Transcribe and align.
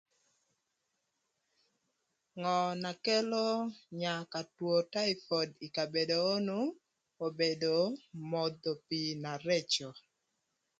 Ngö 2.39 2.57
na 2.81 2.91
kelo 3.03 3.45
nyaa 3.99 4.21
ka 4.31 4.41
two 4.55 4.77
taipod 4.93 5.49
ï 5.65 5.67
kabedo 5.75 6.17
onu 6.35 6.57
obedo 7.25 7.75
modho 8.31 8.71
pii 8.87 9.11
na 9.23 9.31
rëcö, 9.45 9.87